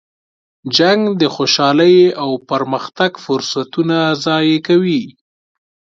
[0.77, 5.03] جنګ د خوشحالۍ او پرمختګ فرصتونه ضایع کوي.